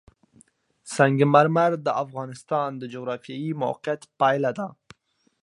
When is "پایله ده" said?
4.19-4.67